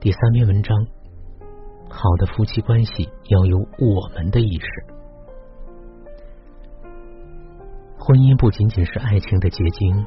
[0.00, 0.86] 第三篇文章：
[1.90, 4.66] 好的夫妻关系要有我们的意识。
[7.98, 10.06] 婚姻不仅仅是爱情的结晶，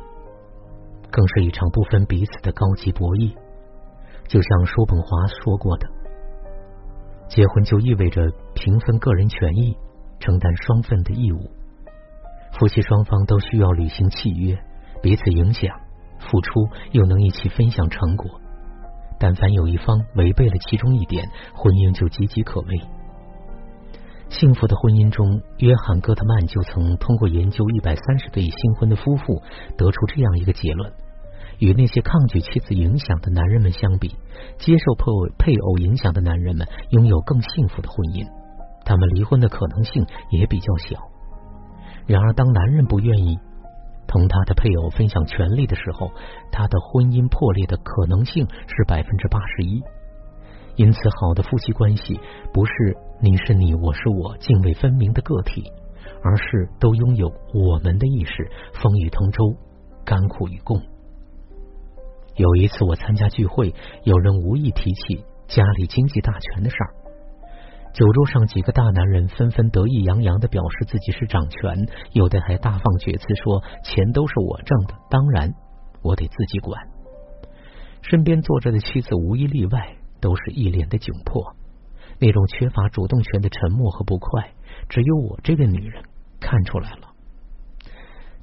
[1.12, 3.36] 更是一场不分彼此的高级博弈。
[4.30, 5.86] 就像叔本华说过的，
[7.28, 9.76] 结婚就意味着平分个人权益，
[10.22, 11.52] 承担双份的义务。
[12.54, 14.58] 夫妻双方都需要履行契约，
[15.02, 15.78] 彼此影响，
[16.18, 18.40] 付出又能一起分享成果。
[19.22, 22.82] 但凡有一方违背了其中一点，婚姻就岌岌可危。
[24.30, 29.44] 幸福的婚姻中，约翰·戈特曼就曾通过研究一百三十对新婚的夫妇，
[29.78, 30.92] 得出这样一个结论：
[31.60, 34.16] 与那些抗拒妻子影响的男人们相比，
[34.58, 38.26] 接受配偶配偶影响的男人们拥有更幸福的婚姻，
[38.86, 40.98] 他们离婚的可能性也比较小。
[42.08, 43.38] 然而，当男人不愿意，
[44.12, 46.12] 同他的配偶分享权利的时候，
[46.52, 49.82] 他的婚姻破裂的可能性是百分之八十一。
[50.76, 52.20] 因此，好的夫妻关系
[52.54, 52.72] 不是
[53.22, 55.64] 你是你，我是我，泾渭分明的个体，
[56.24, 59.56] 而是都拥有我们的意识，风雨同舟，
[60.04, 60.82] 甘苦与共。
[62.36, 63.74] 有一次，我参加聚会，
[64.04, 67.01] 有人无意提起家里经济大权的事儿。
[67.94, 71.76] 酒桌上，几个大男人纷纷得意洋洋的表示自己是掌权，
[72.14, 75.54] 有的还大放厥词说：“钱都是我挣的，当然
[76.02, 76.82] 我得自己管。”
[78.02, 81.54] 身边坐着的妻子无一例外都是一脸的窘迫，
[82.18, 84.52] 那种缺乏主动权的沉默和不快，
[84.88, 86.04] 只有我这个女人
[86.40, 87.10] 看出来了。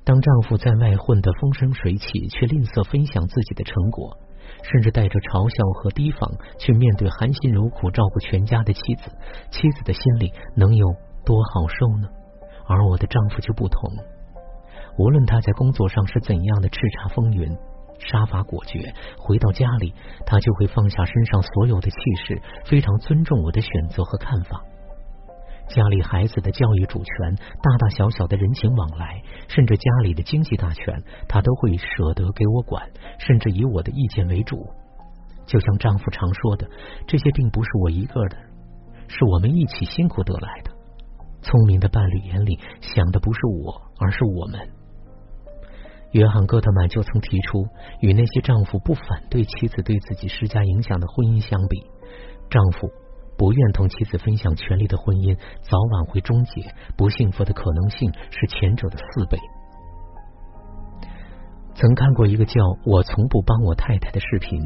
[0.05, 4.17] 当丈夫在外混得风生水起，却吝啬分享自己的成果。
[4.63, 9.11] 甚至带着嘲笑和提防去面对含辛茹苦照顾全家的妻子，
[9.51, 10.87] 妻子的心里能有
[11.25, 12.09] 多好受呢？
[12.67, 13.93] 而我的丈夫就不同，
[14.99, 17.57] 无论他在工作上是怎样的叱咤风云、
[17.99, 19.95] 杀伐果决，回到家里
[20.27, 24.63] 他就会放下身上所有的气势，非常尊重我的选择和看法。
[25.69, 34.67] 家里孩子的教育主权，大大小小的人情往来，甚至家里的经济大权，他都会舍得给我管，甚至以我的意见为主。
[35.47, 36.69] 就像丈夫常说的，
[37.07, 38.37] 这些并不是我一个的，
[39.09, 40.71] 是我们一起辛苦得来的。
[41.43, 44.59] 聪明的伴侣眼里想的不是我，而是我们。
[46.13, 47.67] 约翰·戈特曼就曾提出，
[48.01, 51.83] 与那些丈夫不反对妻子对自己施加影响的婚姻相比，
[52.49, 52.91] 丈夫。
[53.39, 59.39] 不愿同妻子分享权利的婚姻，早晚会终结，不幸福的可能性是前者的四倍。
[61.75, 64.61] 曾看过一个叫“我从不帮我太太”的视频，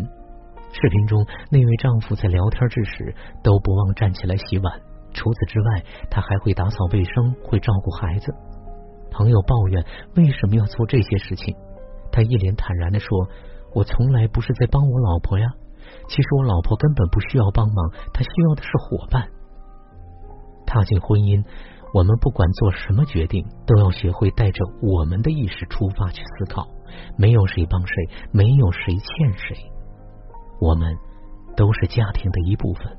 [0.73, 4.81] 视频中那位丈夫在聊天之时都不忘站起来洗碗，
[5.13, 8.35] 除此之外，他还会打扫卫生，会照顾孩子。
[9.11, 9.85] 朋友抱怨
[10.17, 11.55] 为什么要做这些事情，
[12.11, 13.29] 他一脸坦然的说
[13.77, 15.47] ：“我从来不是在帮我老婆呀。”
[16.09, 19.29] 其实我老婆根本不需要帮忙，她需要的是伙伴。
[20.67, 21.45] 踏进婚姻，
[21.93, 26.67] 我们不管做什么决定，都要学会带着我们的意识出发去思考。
[27.17, 27.95] 没有谁帮谁，
[28.31, 29.57] 没有谁欠谁，
[30.61, 30.97] 我们
[31.57, 32.99] 都是家庭的一部分。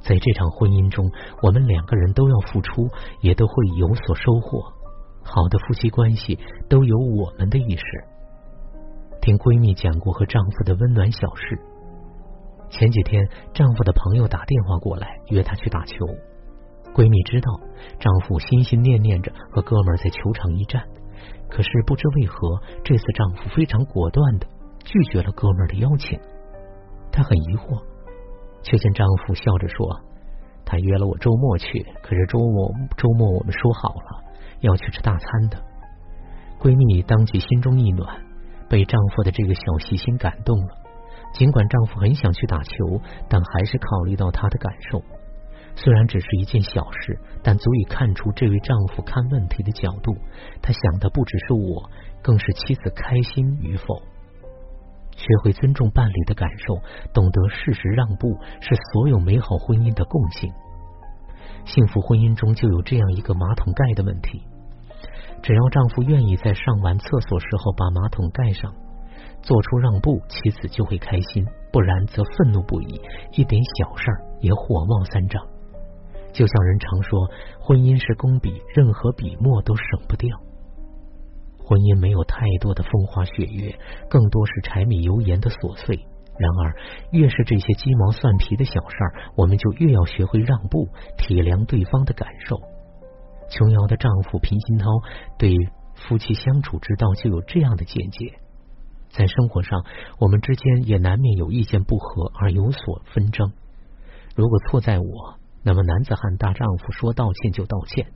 [0.00, 1.10] 在这场婚姻中，
[1.42, 2.88] 我们两个人都要付出，
[3.20, 4.72] 也都会有所收获。
[5.22, 6.38] 好的夫妻关系
[6.70, 7.82] 都有我们的意识。
[9.20, 11.58] 听闺蜜讲过和丈夫的温暖小事。
[12.70, 16.06] 前几天，丈夫的朋友打电话过来约她去打球。
[16.94, 17.60] 闺蜜知道
[18.00, 20.82] 丈夫心心念念着和哥们在球场一战，
[21.48, 24.46] 可是不知为何，这次丈夫非常果断的
[24.84, 26.18] 拒绝了哥们的邀请。
[27.12, 27.82] 她很疑惑，
[28.62, 30.00] 却见丈夫笑着说
[30.64, 34.22] ：“他约了我周末去，可是周末周末我们说好了
[34.60, 35.58] 要去吃大餐的。”
[36.60, 38.20] 闺蜜当即心中一暖，
[38.68, 40.77] 被丈夫的这个小细心感动了。
[41.32, 45.02] 尽管丈夫很想去打球，但还是考虑到她的感受。
[45.76, 50.12] 虽然只是一件小事，但足以看出这位丈夫看问题的角度。
[50.60, 51.88] 他想的不只是我，
[52.20, 54.02] 更是妻子开心与否。
[55.12, 56.80] 学会尊重伴侣的感受，
[57.12, 60.52] 懂得适时让步，是所有美好婚姻的共性。
[61.64, 64.42] 幸福婚姻中就有这样一个马桶盖的问题：
[65.42, 68.74] 只要丈夫愿意在上完厕所时候把马桶盖上。
[69.42, 73.00] 做出让步，妻子就会开心；不然则愤怒不已，
[73.32, 74.06] 一点小事
[74.40, 75.42] 也火冒三丈。
[76.32, 77.28] 就像人常说，
[77.58, 80.36] 婚姻是工笔，任何笔墨都省不掉。
[81.58, 83.78] 婚姻没有太多的风花雪月，
[84.08, 86.06] 更多是柴米油盐的琐碎。
[86.38, 86.76] 然而，
[87.10, 90.86] 越是这些鸡毛蒜皮的小事儿，我们就越要学会让步，
[91.16, 92.56] 体谅对方的感受。
[93.50, 94.86] 琼瑶的丈夫平鑫涛
[95.36, 95.56] 对
[95.94, 98.38] 夫妻相处之道就有这样的见解。
[99.10, 99.84] 在生活上，
[100.18, 103.52] 我们之间也难免有意见不合而有所纷争。
[104.34, 108.06] 如果错在我，那么男子汉大丈夫说道歉就道歉。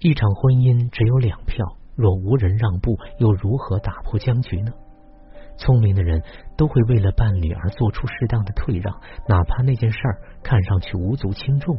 [0.00, 4.72] 一场婚姻只有两票，若无人让步，又如何打破僵局呢？
[5.58, 6.22] 聪明的人
[6.56, 11.78] 都会为了伴侣而做出适当的退让，哪怕那件事儿看上去无足轻重。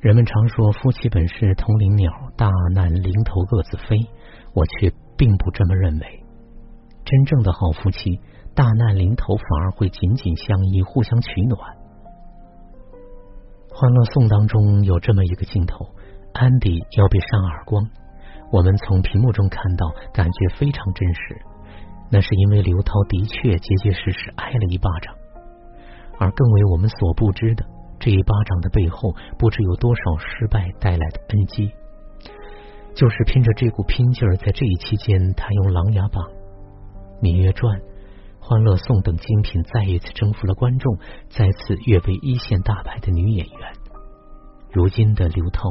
[0.00, 3.98] 人们常说夫妻本是同林鸟，大难临头各自飞，
[4.54, 6.24] 我却并不这么认为。
[7.08, 8.20] 真正的好夫妻，
[8.54, 11.58] 大难临头反而会紧紧相依，互相取暖。
[13.74, 15.86] 《欢乐颂》当中有这么一个镜头，
[16.34, 17.88] 安迪要被扇耳光，
[18.52, 21.40] 我们从屏幕中看到，感觉非常真实。
[22.10, 25.14] 那是因为刘涛的确结结实实挨了一巴掌，
[26.18, 27.64] 而更为我们所不知的，
[27.98, 31.72] 这一巴掌的背后，不知有多少失败带来的恩基。
[32.94, 36.22] 就是拼着这股拼劲儿，在这一期间，他用《琅琊榜》。
[37.20, 37.80] 《芈月传》
[38.38, 40.96] 《欢乐颂》等精品再一次征服了观众，
[41.28, 43.72] 再次跃为一线大牌的女演员。
[44.70, 45.62] 如今的刘涛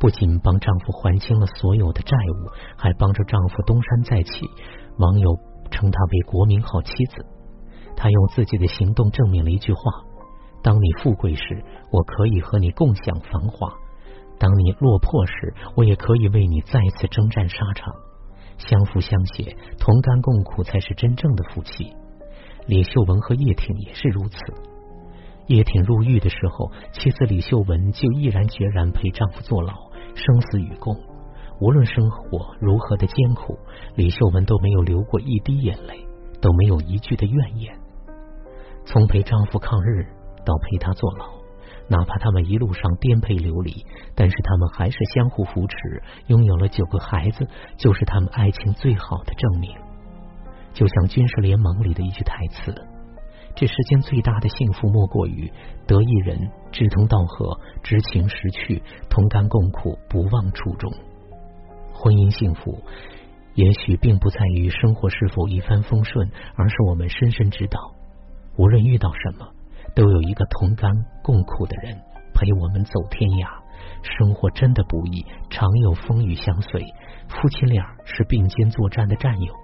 [0.00, 4.30] 不仅帮丈夫还清了所有的债务，还帮着丈夫东山再起。
[4.98, 5.38] 网友
[5.70, 7.24] 称她为“国民好妻子”。
[7.96, 9.80] 她用自己的行动证明了一句话：
[10.62, 11.62] 当你富贵时，
[11.92, 13.68] 我可以和你共享繁华；
[14.38, 17.94] 当你落魄时，我也可以为你再次征战沙场。
[18.68, 21.94] 相扶相携，同甘共苦，才是真正的夫妻。
[22.66, 24.36] 李秀文和叶挺也是如此。
[25.46, 29.72] 叶挺入狱的时候，妻子李秀文就毅然决然陪丈夫坐牢，
[30.14, 30.96] 生死与共。
[31.60, 33.56] 无论生活如何的艰苦，
[33.94, 36.04] 李秀文都没有流过一滴眼泪，
[36.40, 37.78] 都没有一句的怨言。
[38.84, 40.06] 从陪丈夫抗日
[40.44, 41.35] 到陪他坐牢。
[41.88, 43.84] 哪怕他们一路上颠沛流离，
[44.14, 47.46] 但是他们还是相互扶持，拥有了九个孩子，
[47.76, 49.70] 就是他们爱情最好的证明。
[50.72, 52.74] 就像《军事联盟》里的一句台词
[53.54, 55.50] ：“这世间最大的幸福，莫过于
[55.86, 60.92] 得一人志同道合、知情识趣、同甘共苦、不忘初衷。”
[61.94, 62.82] 婚姻幸福，
[63.54, 67.94] 也许并不在于生活是否一帆风顺，而是我们深深知道，
[68.58, 69.55] 无论遇到什么。
[69.96, 70.92] 都有一个同甘
[71.24, 71.96] 共苦的人
[72.34, 73.48] 陪我们走天涯。
[74.02, 76.84] 生活真的不易，常有风雨相随。
[77.28, 79.54] 夫妻俩是并肩作战的战友，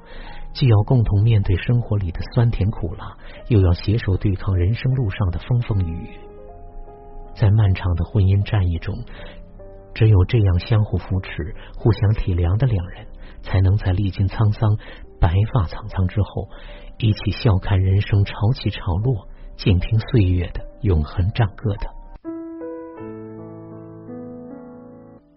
[0.54, 3.16] 既要共同面对生活里的酸甜苦辣，
[3.48, 6.20] 又要携手对抗人生路上的风风雨雨。
[7.34, 8.96] 在漫长的婚姻战役中，
[9.94, 13.06] 只有这样相互扶持、互相体谅的两人，
[13.42, 14.78] 才能在历经沧桑、
[15.20, 16.48] 白发苍苍之后，
[16.98, 19.28] 一起笑看人生潮起潮落。
[19.56, 21.88] 静听岁月的永恒战歌的。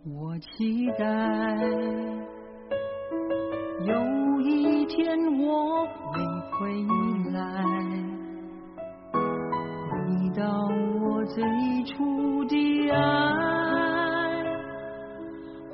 [0.04, 1.06] 我期待
[3.86, 6.20] 有一天我会
[6.52, 6.60] 回
[7.32, 7.64] 来，
[9.92, 10.44] 回到
[11.02, 11.44] 我最
[11.84, 12.98] 初的爱，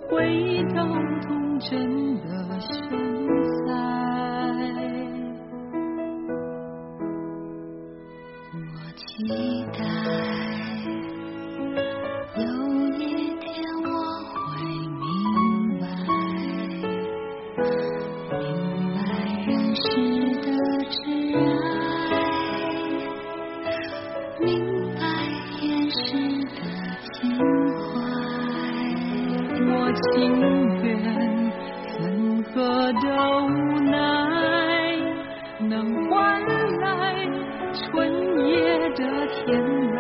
[0.10, 0.84] 回到
[1.22, 3.11] 童真的心
[19.84, 19.90] 值
[20.42, 20.48] 得
[20.90, 20.96] 挚
[21.40, 22.12] 爱
[24.40, 24.46] 明
[24.94, 25.00] 白
[25.58, 25.60] 现
[25.90, 25.98] 实
[26.46, 26.60] 的
[27.12, 27.12] 情
[27.82, 27.90] 怀
[29.66, 30.06] 我情
[30.84, 30.86] 愿
[31.98, 32.00] 分
[32.44, 32.54] 合
[32.94, 33.06] 的
[33.48, 33.50] 无
[33.90, 33.92] 奈
[35.68, 35.72] 能
[36.10, 36.12] 换
[36.80, 36.84] 来
[37.74, 37.82] 春
[38.48, 38.52] 夜
[38.90, 39.02] 的
[39.34, 39.40] 天
[39.96, 39.98] 籁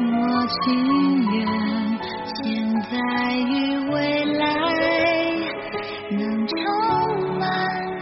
[0.00, 0.14] 我
[0.62, 0.64] 情
[1.32, 1.36] 愿
[2.34, 2.40] 现
[2.90, 2.92] 在
[3.36, 3.50] 与
[3.90, 3.94] 未
[4.36, 4.42] 来
[6.10, 6.56] 能充
[7.38, 7.95] 满